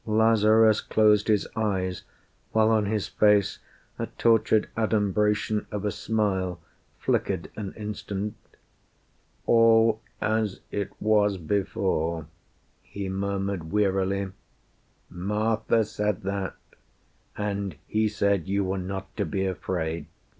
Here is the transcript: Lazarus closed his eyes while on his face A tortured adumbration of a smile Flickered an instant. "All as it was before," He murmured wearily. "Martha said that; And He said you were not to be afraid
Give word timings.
Lazarus 0.07 0.81
closed 0.81 1.27
his 1.27 1.47
eyes 1.55 2.01
while 2.53 2.71
on 2.71 2.87
his 2.87 3.07
face 3.07 3.59
A 3.99 4.07
tortured 4.07 4.67
adumbration 4.75 5.67
of 5.69 5.85
a 5.85 5.91
smile 5.91 6.59
Flickered 6.97 7.51
an 7.55 7.71
instant. 7.77 8.33
"All 9.45 10.01
as 10.19 10.61
it 10.71 10.89
was 10.99 11.37
before," 11.37 12.25
He 12.81 13.09
murmured 13.09 13.71
wearily. 13.71 14.31
"Martha 15.07 15.83
said 15.85 16.23
that; 16.23 16.55
And 17.37 17.75
He 17.85 18.07
said 18.07 18.47
you 18.47 18.63
were 18.63 18.79
not 18.79 19.15
to 19.17 19.25
be 19.27 19.45
afraid 19.45 20.07